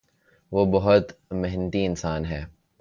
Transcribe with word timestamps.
وہ 0.51 0.65
بہت 0.65 1.11
محنتی 1.31 1.85
انسان 1.85 2.25
ہے۔ 2.25 2.45